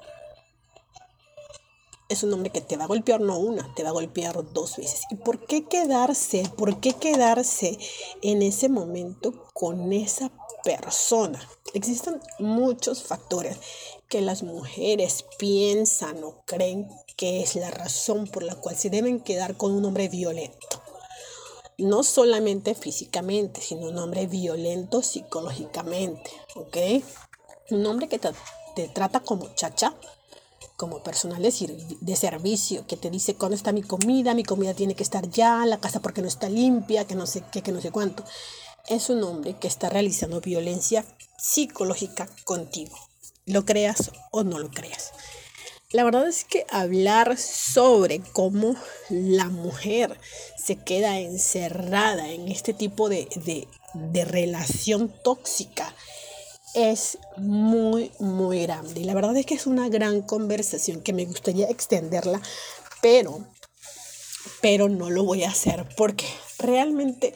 es 2.09 2.23
un 2.23 2.33
hombre 2.33 2.49
que 2.49 2.61
te 2.61 2.75
va 2.75 2.85
a 2.85 2.87
golpear 2.87 3.21
no 3.21 3.37
una, 3.37 3.73
te 3.75 3.83
va 3.83 3.89
a 3.89 3.93
golpear 3.93 4.51
dos 4.51 4.77
veces. 4.77 5.03
¿Y 5.11 5.15
por 5.15 5.45
qué 5.45 5.65
quedarse? 5.65 6.43
¿Por 6.57 6.79
qué 6.79 6.93
quedarse 6.93 7.77
en 8.23 8.41
ese 8.41 8.67
momento 8.67 9.45
con 9.53 9.93
esa 9.93 10.31
persona? 10.63 11.39
Existen 11.73 12.19
muchos 12.39 13.03
factores 13.03 13.57
que 14.09 14.21
las 14.21 14.41
mujeres 14.41 15.23
piensan 15.37 16.23
o 16.23 16.41
creen 16.45 16.89
que 17.15 17.41
es 17.41 17.55
la 17.55 17.69
razón 17.69 18.27
por 18.27 18.41
la 18.41 18.55
cual 18.55 18.75
se 18.75 18.89
deben 18.89 19.19
quedar 19.19 19.55
con 19.55 19.71
un 19.71 19.85
hombre 19.85 20.09
violento. 20.09 20.81
No 21.77 22.03
solamente 22.03 22.73
físicamente, 22.73 23.61
sino 23.61 23.87
un 23.87 23.97
hombre 23.99 24.25
violento 24.25 25.03
psicológicamente, 25.03 26.31
¿ok? 26.55 26.77
Un 27.69 27.85
hombre 27.85 28.09
que 28.09 28.17
te, 28.17 28.31
te 28.75 28.87
trata 28.87 29.19
como 29.19 29.53
chacha, 29.53 29.95
como 30.79 31.03
personal 31.03 31.41
de, 31.41 32.15
servicio 32.15 32.87
que 32.87 32.95
te 32.95 33.09
dice 33.09 33.35
cuándo 33.35 33.53
está 33.57 33.73
mi 33.73 33.81
comida, 33.81 34.33
mi 34.33 34.45
comida 34.45 34.73
tiene 34.73 34.95
que 34.95 35.03
estar 35.03 35.29
ya, 35.29 35.65
la 35.65 35.81
casa 35.81 36.01
porque 36.01 36.21
no 36.21 36.29
está 36.29 36.47
limpia, 36.47 37.05
que 37.05 37.15
no 37.15 37.27
sé 37.27 37.43
qué, 37.51 37.61
que 37.61 37.73
no 37.73 37.81
sé 37.81 37.91
cuánto. 37.91 38.23
Es 38.87 39.09
un 39.09 39.21
hombre 39.23 39.57
que 39.59 39.67
está 39.67 39.89
realizando 39.89 40.39
violencia 40.39 41.03
psicológica 41.37 42.29
contigo. 42.45 42.97
Lo 43.45 43.65
creas 43.65 44.11
o 44.31 44.45
no 44.45 44.57
lo 44.57 44.71
creas. 44.71 45.11
La 45.91 46.05
verdad 46.05 46.25
es 46.29 46.45
que 46.45 46.65
hablar 46.69 47.37
sobre 47.37 48.21
cómo 48.21 48.77
la 49.09 49.49
mujer 49.49 50.17
se 50.57 50.77
queda 50.77 51.19
encerrada 51.19 52.29
en 52.29 52.47
este 52.47 52.73
tipo 52.73 53.09
de, 53.09 53.27
de 53.93 54.23
relación 54.23 55.13
tóxica 55.25 55.93
es 56.73 57.17
muy, 57.37 58.11
muy 58.19 58.63
grande. 58.63 59.01
Y 59.01 59.03
la 59.03 59.13
verdad 59.13 59.35
es 59.37 59.45
que 59.45 59.55
es 59.55 59.67
una 59.67 59.89
gran 59.89 60.21
conversación 60.21 61.01
que 61.01 61.13
me 61.13 61.25
gustaría 61.25 61.67
extenderla, 61.67 62.41
pero, 63.01 63.47
pero 64.61 64.89
no 64.89 65.09
lo 65.09 65.23
voy 65.23 65.43
a 65.43 65.49
hacer 65.49 65.87
porque 65.97 66.25
realmente 66.57 67.33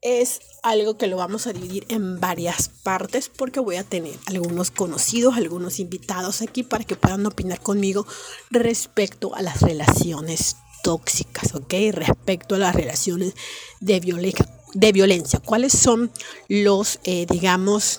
es 0.00 0.40
algo 0.62 0.96
que 0.96 1.08
lo 1.08 1.16
vamos 1.16 1.46
a 1.46 1.52
dividir 1.52 1.84
en 1.88 2.20
varias 2.20 2.68
partes 2.68 3.28
porque 3.28 3.60
voy 3.60 3.76
a 3.76 3.84
tener 3.84 4.14
algunos 4.26 4.70
conocidos, 4.70 5.36
algunos 5.36 5.80
invitados 5.80 6.42
aquí 6.42 6.62
para 6.62 6.84
que 6.84 6.96
puedan 6.96 7.26
opinar 7.26 7.60
conmigo 7.60 8.06
respecto 8.50 9.34
a 9.34 9.42
las 9.42 9.60
relaciones 9.60 10.56
tóxicas, 10.82 11.54
¿ok? 11.54 11.74
Respecto 11.92 12.54
a 12.54 12.58
las 12.58 12.74
relaciones 12.74 13.34
de, 13.80 13.98
violencia, 14.00 14.48
de 14.74 14.92
violencia. 14.92 15.40
¿Cuáles 15.40 15.72
son 15.72 16.12
los, 16.48 17.00
eh, 17.04 17.26
digamos, 17.28 17.98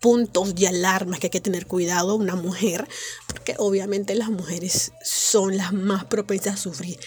puntos 0.00 0.54
de 0.54 0.68
alarma 0.68 1.18
que 1.18 1.26
hay 1.26 1.30
que 1.30 1.40
tener 1.40 1.66
cuidado 1.66 2.14
una 2.14 2.36
mujer, 2.36 2.88
porque 3.26 3.54
obviamente 3.58 4.14
las 4.14 4.30
mujeres 4.30 4.92
son 5.04 5.56
las 5.56 5.72
más 5.72 6.04
propensas 6.04 6.54
a 6.54 6.56
sufrir 6.56 6.98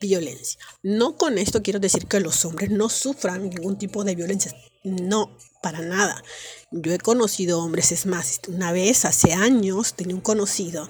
violencia. 0.00 0.58
No 0.82 1.16
con 1.16 1.38
esto 1.38 1.62
quiero 1.62 1.80
decir 1.80 2.06
que 2.06 2.20
los 2.20 2.44
hombres 2.44 2.70
no 2.70 2.88
sufran 2.88 3.48
ningún 3.48 3.78
tipo 3.78 4.04
de 4.04 4.14
violencia, 4.14 4.54
no, 4.84 5.36
para 5.62 5.80
nada. 5.80 6.22
Yo 6.70 6.92
he 6.92 6.98
conocido 6.98 7.60
hombres, 7.60 7.92
es 7.92 8.06
más, 8.06 8.40
una 8.48 8.72
vez 8.72 9.04
hace 9.04 9.32
años 9.32 9.94
tenía 9.94 10.14
un 10.14 10.20
conocido 10.20 10.88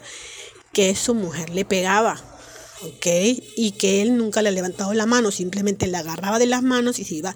que 0.72 0.94
su 0.94 1.14
mujer 1.14 1.50
le 1.50 1.64
pegaba, 1.64 2.20
¿ok? 2.82 3.06
Y 3.56 3.72
que 3.72 4.02
él 4.02 4.16
nunca 4.16 4.42
le 4.42 4.50
ha 4.50 4.52
levantado 4.52 4.92
la 4.92 5.06
mano, 5.06 5.30
simplemente 5.30 5.86
le 5.86 5.96
agarraba 5.96 6.38
de 6.38 6.46
las 6.46 6.62
manos 6.62 6.98
y 6.98 7.04
se 7.04 7.14
iba, 7.14 7.34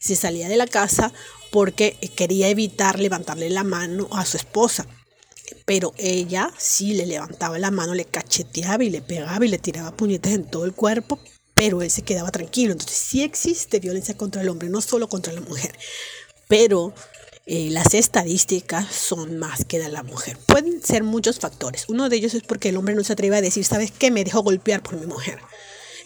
se 0.00 0.16
salía 0.16 0.48
de 0.48 0.56
la 0.56 0.66
casa 0.66 1.12
porque 1.52 1.98
quería 2.16 2.48
evitar 2.48 2.98
levantarle 2.98 3.50
la 3.50 3.62
mano 3.62 4.08
a 4.10 4.24
su 4.24 4.38
esposa. 4.38 4.86
Pero 5.66 5.92
ella 5.98 6.50
sí 6.58 6.94
le 6.94 7.04
levantaba 7.04 7.58
la 7.58 7.70
mano, 7.70 7.94
le 7.94 8.06
cacheteaba 8.06 8.82
y 8.82 8.90
le 8.90 9.02
pegaba 9.02 9.44
y 9.44 9.48
le 9.48 9.58
tiraba 9.58 9.94
puñetes 9.94 10.32
en 10.32 10.44
todo 10.44 10.64
el 10.64 10.72
cuerpo, 10.72 11.20
pero 11.54 11.82
él 11.82 11.90
se 11.90 12.02
quedaba 12.02 12.30
tranquilo. 12.30 12.72
Entonces 12.72 12.96
sí 12.96 13.22
existe 13.22 13.80
violencia 13.80 14.16
contra 14.16 14.40
el 14.40 14.48
hombre, 14.48 14.70
no 14.70 14.80
solo 14.80 15.10
contra 15.10 15.34
la 15.34 15.42
mujer. 15.42 15.78
Pero 16.48 16.94
eh, 17.44 17.68
las 17.70 17.92
estadísticas 17.92 18.90
son 18.90 19.36
más 19.36 19.66
que 19.66 19.78
de 19.78 19.90
la 19.90 20.02
mujer. 20.02 20.38
Pueden 20.46 20.82
ser 20.82 21.02
muchos 21.02 21.38
factores. 21.38 21.84
Uno 21.88 22.08
de 22.08 22.16
ellos 22.16 22.32
es 22.32 22.44
porque 22.44 22.70
el 22.70 22.78
hombre 22.78 22.94
no 22.94 23.04
se 23.04 23.12
atreve 23.12 23.36
a 23.36 23.42
decir, 23.42 23.66
¿sabes 23.66 23.90
qué? 23.92 24.10
Me 24.10 24.24
dejó 24.24 24.42
golpear 24.42 24.82
por 24.82 24.96
mi 24.96 25.06
mujer. 25.06 25.38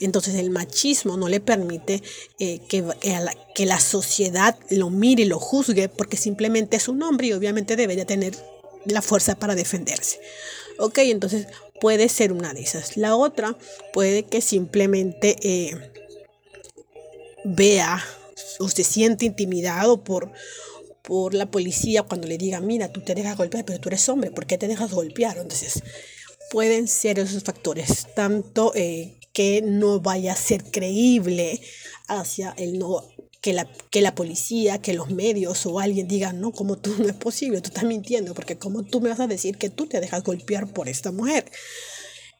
Entonces 0.00 0.34
el 0.34 0.50
machismo 0.50 1.16
no 1.16 1.28
le 1.28 1.40
permite 1.40 2.02
eh, 2.38 2.60
que, 2.68 2.84
eh, 3.02 3.20
la, 3.20 3.34
que 3.54 3.66
la 3.66 3.80
sociedad 3.80 4.58
lo 4.70 4.90
mire 4.90 5.22
y 5.22 5.26
lo 5.26 5.38
juzgue 5.38 5.88
porque 5.88 6.16
simplemente 6.16 6.76
es 6.76 6.88
un 6.88 7.02
hombre 7.02 7.28
y 7.28 7.32
obviamente 7.32 7.76
debería 7.76 8.04
tener 8.04 8.34
la 8.84 9.02
fuerza 9.02 9.36
para 9.36 9.54
defenderse. 9.54 10.20
Ok, 10.78 10.98
entonces 10.98 11.46
puede 11.80 12.08
ser 12.08 12.32
una 12.32 12.52
de 12.52 12.60
esas. 12.60 12.96
La 12.96 13.16
otra 13.16 13.56
puede 13.92 14.24
que 14.24 14.40
simplemente 14.40 15.36
eh, 15.42 15.92
vea 17.44 18.02
o 18.58 18.68
se 18.68 18.84
siente 18.84 19.24
intimidado 19.24 20.02
por, 20.02 20.30
por 21.02 21.34
la 21.34 21.46
policía 21.46 22.02
cuando 22.02 22.28
le 22.28 22.38
diga, 22.38 22.60
mira, 22.60 22.92
tú 22.92 23.00
te 23.00 23.14
dejas 23.14 23.36
golpear, 23.36 23.64
pero 23.64 23.80
tú 23.80 23.88
eres 23.88 24.08
hombre, 24.08 24.30
¿por 24.30 24.46
qué 24.46 24.58
te 24.58 24.68
dejas 24.68 24.92
golpear? 24.92 25.38
Entonces, 25.38 25.82
pueden 26.50 26.88
ser 26.88 27.18
esos 27.18 27.42
factores, 27.42 28.08
tanto 28.14 28.72
que 29.36 29.60
no 29.60 30.00
vaya 30.00 30.32
a 30.32 30.36
ser 30.36 30.64
creíble 30.70 31.60
hacia 32.08 32.54
el 32.56 32.78
no 32.78 33.06
que 33.42 33.52
la, 33.52 33.70
que 33.90 34.00
la 34.00 34.14
policía, 34.14 34.80
que 34.80 34.94
los 34.94 35.10
medios 35.10 35.66
o 35.66 35.78
alguien 35.78 36.08
digan, 36.08 36.40
no, 36.40 36.52
como 36.52 36.78
tú 36.78 36.94
no 36.98 37.06
es 37.06 37.12
posible, 37.12 37.60
tú 37.60 37.68
estás 37.68 37.84
mintiendo, 37.84 38.32
porque 38.32 38.56
como 38.56 38.82
tú 38.82 39.02
me 39.02 39.10
vas 39.10 39.20
a 39.20 39.26
decir 39.26 39.58
que 39.58 39.68
tú 39.68 39.88
te 39.88 40.00
dejas 40.00 40.24
golpear 40.24 40.72
por 40.72 40.88
esta 40.88 41.12
mujer. 41.12 41.44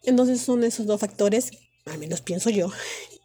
Entonces 0.04 0.40
son 0.40 0.64
esos 0.64 0.86
dos 0.86 0.98
factores, 0.98 1.50
al 1.84 1.98
menos 1.98 2.22
pienso 2.22 2.48
yo, 2.48 2.70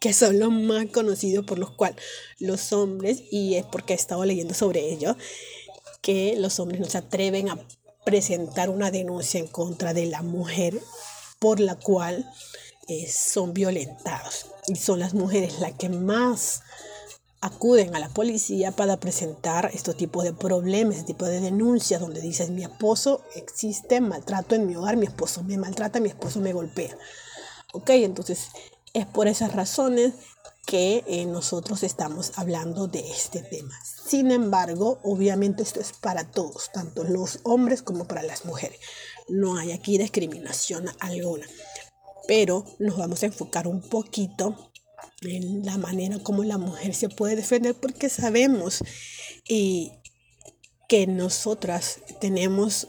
que 0.00 0.12
son 0.12 0.38
los 0.38 0.52
más 0.52 0.84
conocidos 0.88 1.46
por 1.46 1.58
los 1.58 1.70
cuales 1.70 1.96
los 2.38 2.74
hombres, 2.74 3.22
y 3.30 3.54
es 3.54 3.64
porque 3.64 3.94
he 3.94 3.96
estado 3.96 4.26
leyendo 4.26 4.52
sobre 4.52 4.92
ello, 4.92 5.16
que 6.02 6.34
los 6.36 6.60
hombres 6.60 6.78
no 6.78 6.90
se 6.90 6.98
atreven 6.98 7.48
a 7.48 7.58
presentar 8.04 8.68
una 8.68 8.90
denuncia 8.90 9.40
en 9.40 9.46
contra 9.46 9.94
de 9.94 10.04
la 10.04 10.20
mujer 10.20 10.78
por 11.38 11.58
la 11.58 11.76
cual 11.76 12.30
eh, 12.88 13.10
son 13.10 13.52
violentados. 13.54 14.46
Y 14.66 14.76
son 14.76 15.00
las 15.00 15.14
mujeres 15.14 15.60
las 15.60 15.72
que 15.72 15.88
más 15.88 16.62
acuden 17.40 17.94
a 17.96 17.98
la 17.98 18.08
policía 18.08 18.70
para 18.70 18.98
presentar 18.98 19.70
este 19.74 19.94
tipo 19.94 20.22
de 20.22 20.32
problemas, 20.32 20.96
este 20.96 21.12
tipo 21.12 21.26
de 21.26 21.40
denuncias 21.40 22.00
donde 22.00 22.20
dicen 22.20 22.54
mi 22.54 22.62
esposo 22.62 23.24
existe 23.34 24.00
maltrato 24.00 24.54
en 24.54 24.66
mi 24.66 24.76
hogar, 24.76 24.96
mi 24.96 25.06
esposo 25.06 25.42
me 25.42 25.58
maltrata, 25.58 25.98
mi 25.98 26.08
esposo 26.08 26.38
me 26.40 26.52
golpea. 26.52 26.96
Ok, 27.72 27.90
entonces 27.90 28.48
es 28.94 29.06
por 29.06 29.26
esas 29.26 29.54
razones 29.54 30.12
que 30.66 31.02
eh, 31.08 31.26
nosotros 31.26 31.82
estamos 31.82 32.32
hablando 32.36 32.86
de 32.86 33.00
este 33.10 33.42
tema. 33.42 33.76
Sin 34.06 34.30
embargo, 34.30 35.00
obviamente 35.02 35.62
esto 35.62 35.80
es 35.80 35.92
para 35.92 36.30
todos, 36.30 36.70
tanto 36.72 37.02
los 37.02 37.40
hombres 37.42 37.82
como 37.82 38.06
para 38.06 38.22
las 38.22 38.44
mujeres. 38.44 38.78
No 39.28 39.56
hay 39.56 39.72
aquí 39.72 39.98
discriminación 39.98 40.88
alguna, 41.00 41.46
pero 42.26 42.64
nos 42.78 42.96
vamos 42.96 43.22
a 43.22 43.26
enfocar 43.26 43.66
un 43.66 43.80
poquito 43.80 44.72
en 45.22 45.64
la 45.64 45.78
manera 45.78 46.18
como 46.18 46.44
la 46.44 46.58
mujer 46.58 46.94
se 46.94 47.08
puede 47.08 47.36
defender 47.36 47.74
porque 47.74 48.08
sabemos 48.08 48.82
y 49.48 49.92
que 50.88 51.06
nosotras 51.06 52.00
tenemos 52.20 52.88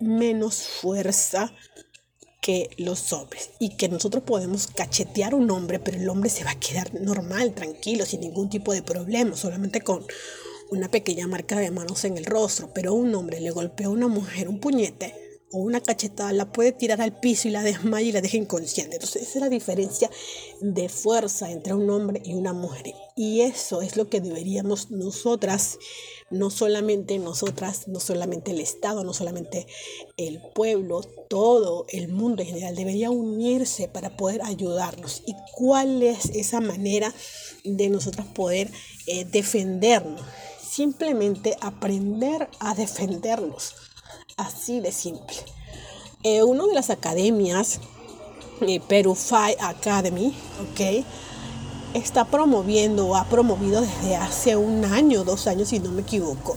menos 0.00 0.62
fuerza 0.62 1.52
que 2.40 2.70
los 2.76 3.12
hombres 3.12 3.50
y 3.60 3.76
que 3.76 3.88
nosotros 3.88 4.24
podemos 4.24 4.66
cachetear 4.66 5.32
a 5.32 5.36
un 5.36 5.50
hombre, 5.50 5.78
pero 5.78 5.96
el 5.96 6.08
hombre 6.08 6.28
se 6.28 6.44
va 6.44 6.50
a 6.50 6.58
quedar 6.58 6.92
normal, 7.00 7.54
tranquilo, 7.54 8.04
sin 8.04 8.20
ningún 8.20 8.50
tipo 8.50 8.72
de 8.72 8.82
problema, 8.82 9.36
solamente 9.36 9.80
con 9.80 10.04
una 10.70 10.90
pequeña 10.90 11.28
marca 11.28 11.58
de 11.58 11.70
manos 11.70 12.04
en 12.04 12.18
el 12.18 12.24
rostro, 12.24 12.72
pero 12.74 12.94
un 12.94 13.14
hombre 13.14 13.40
le 13.40 13.52
golpea 13.52 13.86
a 13.86 13.90
una 13.90 14.08
mujer 14.08 14.48
un 14.48 14.58
puñete, 14.58 15.14
o 15.52 15.58
una 15.58 15.80
cachetada 15.80 16.32
la 16.32 16.50
puede 16.50 16.72
tirar 16.72 17.00
al 17.00 17.18
piso 17.20 17.46
y 17.46 17.50
la 17.50 17.62
desmaya 17.62 18.08
y 18.08 18.12
la 18.12 18.20
deja 18.20 18.38
inconsciente. 18.38 18.96
Entonces 18.96 19.22
esa 19.22 19.38
es 19.38 19.40
la 19.42 19.48
diferencia 19.48 20.10
de 20.60 20.88
fuerza 20.88 21.50
entre 21.50 21.74
un 21.74 21.88
hombre 21.90 22.22
y 22.24 22.34
una 22.34 22.52
mujer. 22.52 22.94
Y 23.14 23.42
eso 23.42 23.82
es 23.82 23.96
lo 23.96 24.08
que 24.08 24.20
deberíamos 24.20 24.90
nosotras, 24.90 25.78
no 26.30 26.48
solamente 26.50 27.18
nosotras, 27.18 27.86
no 27.86 28.00
solamente 28.00 28.52
el 28.52 28.60
Estado, 28.60 29.04
no 29.04 29.12
solamente 29.12 29.66
el 30.16 30.40
pueblo, 30.54 31.02
todo 31.28 31.84
el 31.90 32.08
mundo 32.08 32.42
en 32.42 32.48
general 32.48 32.74
debería 32.74 33.10
unirse 33.10 33.88
para 33.88 34.16
poder 34.16 34.40
ayudarnos. 34.42 35.22
¿Y 35.26 35.34
cuál 35.54 36.02
es 36.02 36.30
esa 36.30 36.60
manera 36.60 37.12
de 37.64 37.90
nosotras 37.90 38.26
poder 38.28 38.70
eh, 39.06 39.26
defendernos? 39.26 40.22
Simplemente 40.66 41.54
aprender 41.60 42.48
a 42.58 42.74
defendernos 42.74 43.74
Así 44.42 44.80
de 44.80 44.90
simple. 44.90 45.36
Eh, 46.24 46.42
una 46.42 46.66
de 46.66 46.74
las 46.74 46.90
academias, 46.90 47.78
eh, 48.60 48.80
Perufy 48.80 49.54
Academy, 49.60 50.34
¿ok? 50.60 51.04
Está 51.94 52.24
promoviendo 52.24 53.06
o 53.06 53.14
ha 53.14 53.24
promovido 53.26 53.82
desde 53.82 54.16
hace 54.16 54.56
un 54.56 54.84
año, 54.84 55.22
dos 55.22 55.46
años, 55.46 55.68
si 55.68 55.78
no 55.78 55.92
me 55.92 56.02
equivoco, 56.02 56.56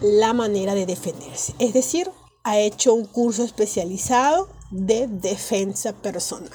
la 0.00 0.32
manera 0.32 0.76
de 0.76 0.86
defenderse. 0.86 1.54
Es 1.58 1.72
decir, 1.72 2.08
ha 2.44 2.60
hecho 2.60 2.94
un 2.94 3.04
curso 3.04 3.42
especializado 3.42 4.48
de 4.70 5.08
defensa 5.08 5.92
personal, 5.92 6.52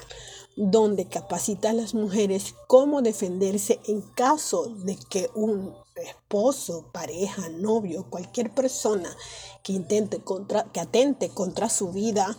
donde 0.56 1.10
capacita 1.10 1.72
a 1.72 1.74
las 1.74 1.94
mujeres 1.94 2.56
cómo 2.68 3.02
defenderse 3.02 3.82
en 3.86 4.00
caso 4.00 4.68
de 4.86 4.96
que 4.96 5.30
un 5.36 5.76
esposo, 6.04 6.90
pareja, 6.92 7.50
novio, 7.50 8.06
cualquier 8.10 8.54
persona 8.54 9.10
que 9.64 9.74
intente 9.74 10.20
contra, 10.20 10.66
que 10.66 10.80
atente 10.80 11.30
contra 11.30 11.70
su 11.70 11.92
vida, 11.92 12.38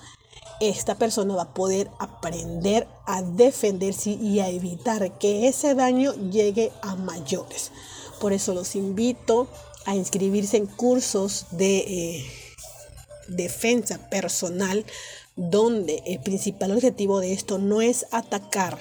esta 0.61 0.97
persona 0.97 1.35
va 1.35 1.43
a 1.43 1.55
poder 1.55 1.91
aprender 1.99 2.87
a 3.07 3.23
defenderse 3.23 4.11
y 4.11 4.41
a 4.41 4.49
evitar 4.49 5.19
que 5.19 5.49
ese 5.49 5.75
daño 5.75 6.13
llegue 6.31 6.73
a 6.83 6.97
mayores. 6.97 7.73
Por 8.21 8.33
eso 8.33 8.55
los 8.55 8.77
invito 8.77 9.49
a 9.85 9.95
inscribirse 9.95 10.57
en 10.57 10.67
cursos 10.67 11.47
de 11.51 11.79
eh, 11.79 12.27
defensa 13.29 14.09
personal 14.09 14.85
donde 15.37 16.03
el 16.07 16.21
principal 16.21 16.73
objetivo 16.73 17.21
de 17.21 17.33
esto 17.33 17.59
no 17.59 17.83
es 17.83 18.07
atacar, 18.11 18.79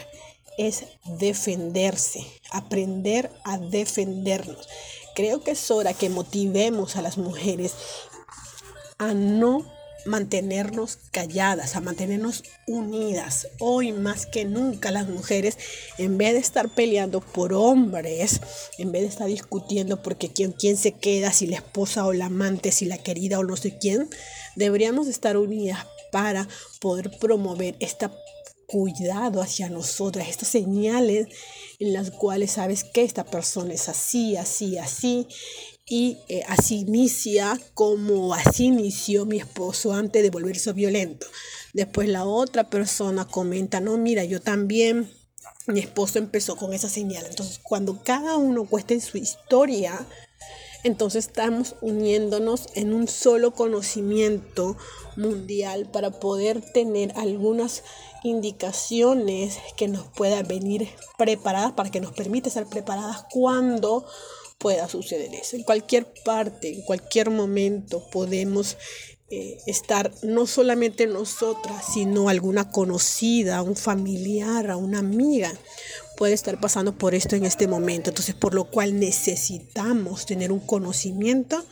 es 0.57 0.85
defenderse, 1.05 2.25
aprender 2.51 3.31
a 3.43 3.57
defendernos. 3.57 4.67
Creo 5.15 5.43
que 5.43 5.51
es 5.51 5.71
hora 5.71 5.93
que 5.93 6.09
motivemos 6.09 6.95
a 6.95 7.01
las 7.01 7.17
mujeres 7.17 7.73
a 8.97 9.13
no 9.13 9.65
mantenernos 10.05 10.99
calladas, 11.11 11.75
a 11.75 11.81
mantenernos 11.81 12.43
unidas. 12.67 13.47
Hoy 13.59 13.91
más 13.91 14.25
que 14.25 14.45
nunca 14.45 14.91
las 14.91 15.07
mujeres, 15.07 15.57
en 15.97 16.17
vez 16.17 16.33
de 16.33 16.39
estar 16.39 16.69
peleando 16.69 17.21
por 17.21 17.53
hombres, 17.53 18.39
en 18.77 18.91
vez 18.91 19.01
de 19.01 19.07
estar 19.07 19.27
discutiendo 19.27 20.01
porque 20.01 20.31
quién, 20.31 20.51
quién 20.51 20.77
se 20.77 20.91
queda, 20.91 21.33
si 21.33 21.47
la 21.47 21.57
esposa 21.57 22.05
o 22.05 22.13
la 22.13 22.27
amante, 22.27 22.71
si 22.71 22.85
la 22.85 22.99
querida 22.99 23.39
o 23.39 23.43
no 23.43 23.57
sé 23.57 23.77
quién, 23.77 24.09
deberíamos 24.55 25.07
estar 25.07 25.37
unidas 25.37 25.87
para 26.11 26.47
poder 26.79 27.11
promover 27.19 27.75
esta 27.79 28.11
cuidado 28.67 29.41
hacia 29.41 29.69
nosotras, 29.69 30.27
estas 30.27 30.49
señales 30.49 31.27
en 31.79 31.93
las 31.93 32.11
cuales 32.11 32.51
sabes 32.51 32.83
que 32.83 33.03
esta 33.03 33.23
persona 33.25 33.73
es 33.73 33.89
así, 33.89 34.35
así, 34.37 34.77
así, 34.77 35.27
y 35.87 36.17
eh, 36.29 36.41
así 36.47 36.79
inicia 36.79 37.59
como 37.73 38.33
así 38.33 38.65
inició 38.65 39.25
mi 39.25 39.37
esposo 39.37 39.93
antes 39.93 40.23
de 40.23 40.31
volverse 40.31 40.73
violento. 40.73 41.27
Después 41.73 42.09
la 42.09 42.25
otra 42.25 42.69
persona 42.69 43.25
comenta, 43.25 43.81
no, 43.81 43.97
mira, 43.97 44.23
yo 44.23 44.41
también, 44.41 45.11
mi 45.67 45.79
esposo 45.79 46.19
empezó 46.19 46.55
con 46.55 46.73
esa 46.73 46.89
señal. 46.89 47.25
Entonces, 47.29 47.59
cuando 47.61 48.01
cada 48.01 48.37
uno 48.37 48.65
cuesta 48.65 48.93
en 48.93 49.01
su 49.01 49.17
historia, 49.17 50.07
entonces 50.85 51.25
estamos 51.25 51.75
uniéndonos 51.81 52.67
en 52.75 52.93
un 52.93 53.07
solo 53.07 53.55
conocimiento 53.55 54.77
mundial 55.15 55.89
para 55.91 56.11
poder 56.11 56.61
tener 56.61 57.11
algunas 57.15 57.83
indicaciones 58.23 59.57
que 59.77 59.87
nos 59.87 60.05
puedan 60.09 60.47
venir 60.47 60.87
preparadas, 61.17 61.71
para 61.71 61.89
que 61.89 62.01
nos 62.01 62.13
permita 62.13 62.49
estar 62.49 62.67
preparadas 62.67 63.25
cuando 63.31 64.05
pueda 64.59 64.87
suceder 64.87 65.33
eso. 65.33 65.55
En 65.55 65.63
cualquier 65.63 66.05
parte, 66.23 66.71
en 66.75 66.83
cualquier 66.83 67.31
momento 67.31 68.07
podemos 68.11 68.77
eh, 69.31 69.57
estar 69.65 70.11
no 70.21 70.45
solamente 70.45 71.07
nosotras, 71.07 71.83
sino 71.95 72.29
alguna 72.29 72.69
conocida, 72.69 73.63
un 73.63 73.75
familiar, 73.75 74.69
a 74.69 74.77
una 74.77 74.99
amiga 74.99 75.51
puede 76.15 76.33
estar 76.33 76.59
pasando 76.59 76.97
por 76.97 77.15
esto 77.15 77.35
en 77.35 77.45
este 77.45 77.67
momento. 77.67 78.09
Entonces, 78.09 78.35
por 78.35 78.53
lo 78.53 78.65
cual 78.65 78.99
necesitamos 78.99 80.25
tener 80.25 80.51
un 80.51 80.59
conocimiento 80.59 81.63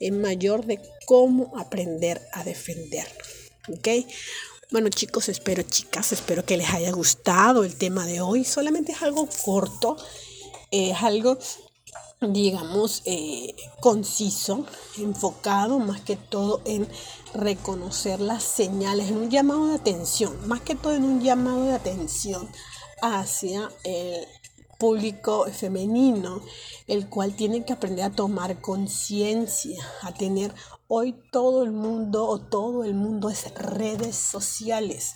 en 0.00 0.20
mayor 0.20 0.66
de 0.66 0.80
cómo 1.06 1.52
aprender 1.58 2.20
a 2.32 2.44
defendernos. 2.44 3.28
¿Ok? 3.68 3.88
Bueno 4.72 4.88
chicos, 4.88 5.28
espero 5.28 5.62
chicas, 5.62 6.10
espero 6.12 6.44
que 6.44 6.56
les 6.56 6.68
haya 6.70 6.90
gustado 6.90 7.64
el 7.64 7.76
tema 7.76 8.04
de 8.04 8.20
hoy. 8.20 8.44
Solamente 8.44 8.92
es 8.92 9.02
algo 9.02 9.28
corto, 9.44 9.96
es 10.70 11.02
algo 11.02 11.38
digamos, 12.20 13.02
eh, 13.04 13.54
conciso, 13.80 14.64
enfocado 14.96 15.78
más 15.78 16.00
que 16.00 16.16
todo 16.16 16.62
en 16.64 16.88
reconocer 17.34 18.20
las 18.20 18.42
señales, 18.42 19.08
en 19.08 19.18
un 19.18 19.30
llamado 19.30 19.68
de 19.68 19.74
atención, 19.74 20.34
más 20.48 20.62
que 20.62 20.74
todo 20.74 20.94
en 20.94 21.04
un 21.04 21.22
llamado 21.22 21.64
de 21.64 21.74
atención 21.74 22.48
hacia 23.02 23.70
el 23.84 24.26
público 24.78 25.46
femenino, 25.52 26.42
el 26.86 27.08
cual 27.08 27.34
tiene 27.34 27.64
que 27.64 27.72
aprender 27.72 28.04
a 28.04 28.12
tomar 28.12 28.60
conciencia, 28.60 29.82
a 30.02 30.12
tener 30.12 30.54
hoy 30.88 31.14
todo 31.32 31.62
el 31.62 31.72
mundo 31.72 32.26
o 32.26 32.40
todo 32.40 32.84
el 32.84 32.94
mundo 32.94 33.30
es 33.30 33.52
redes 33.54 34.16
sociales 34.16 35.14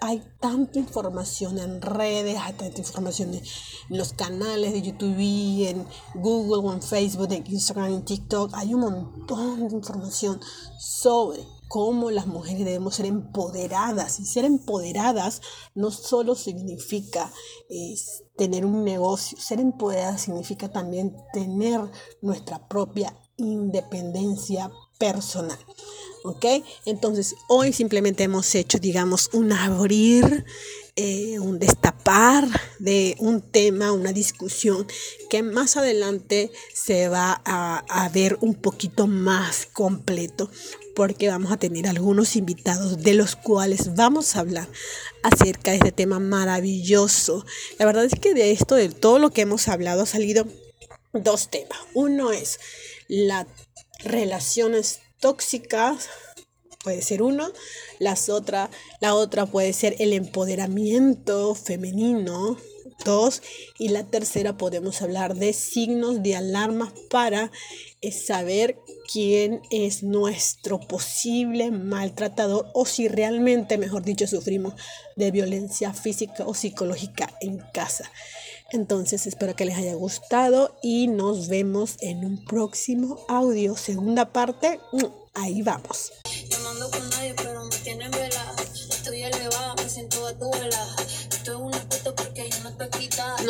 hay 0.00 0.22
tanta 0.40 0.78
información 0.78 1.58
en 1.58 1.80
redes, 1.80 2.38
hay 2.40 2.52
tanta 2.54 2.78
información 2.78 3.34
en 3.34 3.42
los 3.88 4.12
canales 4.12 4.72
de 4.72 4.82
YouTube, 4.82 5.66
en 5.68 5.86
Google, 6.14 6.72
en 6.72 6.82
Facebook, 6.82 7.32
en 7.32 7.44
Instagram, 7.46 7.92
en 7.92 8.04
TikTok. 8.04 8.52
Hay 8.54 8.74
un 8.74 8.80
montón 8.80 9.68
de 9.68 9.74
información 9.74 10.40
sobre 10.78 11.44
cómo 11.68 12.10
las 12.10 12.26
mujeres 12.26 12.64
debemos 12.64 12.96
ser 12.96 13.06
empoderadas. 13.06 14.18
Y 14.20 14.26
ser 14.26 14.44
empoderadas 14.44 15.40
no 15.74 15.90
solo 15.90 16.34
significa 16.34 17.32
tener 18.36 18.64
un 18.64 18.84
negocio, 18.84 19.38
ser 19.38 19.60
empoderadas 19.60 20.22
significa 20.22 20.70
también 20.70 21.14
tener 21.32 21.80
nuestra 22.22 22.66
propia 22.68 23.14
independencia 23.36 24.70
personal. 24.98 25.58
¿ok? 26.24 26.44
Entonces, 26.84 27.34
hoy 27.48 27.72
simplemente 27.72 28.24
hemos 28.24 28.54
hecho, 28.54 28.78
digamos, 28.78 29.30
un 29.32 29.52
abrir, 29.52 30.44
eh, 31.00 31.38
un 31.38 31.60
destapar 31.60 32.48
de 32.80 33.14
un 33.20 33.40
tema, 33.40 33.92
una 33.92 34.12
discusión 34.12 34.84
que 35.30 35.44
más 35.44 35.76
adelante 35.76 36.50
se 36.74 37.08
va 37.08 37.40
a, 37.44 37.84
a 37.88 38.08
ver 38.08 38.36
un 38.40 38.56
poquito 38.56 39.06
más 39.06 39.66
completo 39.66 40.50
porque 40.96 41.28
vamos 41.28 41.52
a 41.52 41.56
tener 41.56 41.86
algunos 41.86 42.34
invitados 42.34 43.00
de 43.00 43.14
los 43.14 43.36
cuales 43.36 43.94
vamos 43.94 44.34
a 44.34 44.40
hablar 44.40 44.66
acerca 45.22 45.70
de 45.70 45.76
este 45.76 45.92
tema 45.92 46.18
maravilloso. 46.18 47.46
La 47.78 47.86
verdad 47.86 48.04
es 48.04 48.18
que 48.18 48.34
de 48.34 48.50
esto, 48.50 48.74
de 48.74 48.88
todo 48.88 49.20
lo 49.20 49.30
que 49.30 49.42
hemos 49.42 49.68
hablado, 49.68 50.02
ha 50.02 50.06
salido 50.06 50.48
dos 51.12 51.48
temas. 51.48 51.78
Uno 51.94 52.32
es 52.32 52.58
las 53.06 53.46
relaciones 54.00 54.98
tóxicas, 55.20 56.08
puede 56.82 57.02
ser 57.02 57.22
uno, 57.22 57.50
las 57.98 58.28
otra, 58.28 58.70
la 59.00 59.14
otra 59.14 59.46
puede 59.46 59.72
ser 59.72 59.96
el 59.98 60.12
empoderamiento 60.12 61.54
femenino, 61.54 62.56
dos, 63.04 63.42
y 63.78 63.88
la 63.88 64.04
tercera 64.04 64.56
podemos 64.56 65.02
hablar 65.02 65.34
de 65.34 65.52
signos 65.52 66.22
de 66.22 66.36
alarma 66.36 66.92
para 67.10 67.50
eh, 68.00 68.12
saber 68.12 68.78
quién 69.10 69.62
es 69.70 70.02
nuestro 70.02 70.80
posible 70.80 71.70
maltratador 71.70 72.66
o 72.74 72.86
si 72.86 73.08
realmente, 73.08 73.78
mejor 73.78 74.02
dicho, 74.02 74.26
sufrimos 74.26 74.74
de 75.16 75.30
violencia 75.30 75.92
física 75.92 76.44
o 76.46 76.54
psicológica 76.54 77.32
en 77.40 77.58
casa. 77.72 78.10
Entonces 78.70 79.26
espero 79.26 79.56
que 79.56 79.64
les 79.64 79.78
haya 79.78 79.94
gustado 79.94 80.76
y 80.82 81.08
nos 81.08 81.48
vemos 81.48 81.96
en 82.00 82.24
un 82.24 82.44
próximo 82.44 83.24
audio. 83.28 83.76
Segunda 83.76 84.30
parte, 84.32 84.78
ahí 85.34 85.62
vamos. 85.62 86.12